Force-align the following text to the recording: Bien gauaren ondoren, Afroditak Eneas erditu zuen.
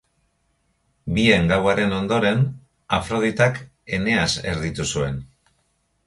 Bien 1.17 1.43
gauaren 1.51 1.91
ondoren, 1.97 2.41
Afroditak 2.97 3.59
Eneas 3.99 4.31
erditu 4.53 4.87
zuen. 4.95 5.21